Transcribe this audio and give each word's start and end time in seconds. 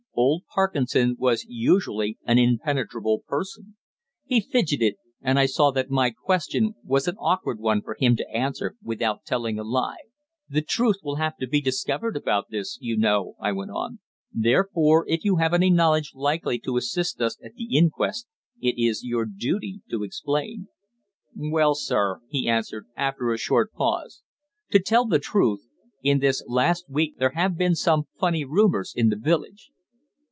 Old 0.13 0.43
Parkinson 0.53 1.15
was 1.17 1.45
usually 1.47 2.19
an 2.25 2.37
impenetrable 2.37 3.23
person. 3.27 3.75
He 4.25 4.39
fidgeted, 4.41 4.95
and 5.21 5.39
I 5.39 5.45
saw 5.47 5.71
that 5.71 5.89
my 5.89 6.11
question 6.11 6.75
was 6.83 7.07
an 7.07 7.15
awkward 7.15 7.59
one 7.59 7.81
for 7.81 7.95
him 7.97 8.15
to 8.17 8.29
answer 8.29 8.75
without 8.83 9.23
telling 9.25 9.57
a 9.57 9.63
lie. 9.63 10.01
"The 10.49 10.61
truth 10.61 10.97
will 11.01 11.15
have 11.15 11.37
to 11.37 11.47
be 11.47 11.59
discovered 11.61 12.15
about 12.17 12.49
this, 12.51 12.77
you 12.81 12.97
know," 12.97 13.33
I 13.39 13.51
went 13.53 13.71
on. 13.71 13.99
"Therefore, 14.33 15.05
if 15.07 15.23
you 15.25 15.37
have 15.37 15.53
any 15.55 15.71
knowledge 15.71 16.11
likely 16.13 16.59
to 16.59 16.77
assist 16.77 17.19
us 17.21 17.37
at 17.43 17.55
the 17.55 17.75
inquest 17.75 18.27
it 18.61 18.75
is 18.77 19.03
your 19.05 19.25
duty 19.25 19.81
to 19.89 20.03
explain." 20.03 20.67
"Well, 21.35 21.73
sir," 21.73 22.19
he 22.27 22.47
answered, 22.49 22.85
after 22.97 23.31
a 23.31 23.37
short 23.39 23.71
pause, 23.73 24.21
"to 24.71 24.77
tell 24.79 25.05
the 25.05 25.19
truth, 25.19 25.67
in 26.03 26.19
this 26.19 26.43
last 26.47 26.87
week 26.89 27.15
there 27.17 27.31
have 27.31 27.57
been 27.57 27.73
some 27.75 28.03
funny 28.19 28.43
rumours 28.45 28.93
in 28.95 29.07
the 29.09 29.17
village." 29.17 29.71